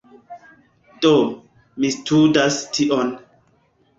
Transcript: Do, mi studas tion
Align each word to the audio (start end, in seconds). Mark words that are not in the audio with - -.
Do, 1.05 1.11
mi 1.83 1.91
studas 1.97 2.57
tion 2.79 3.15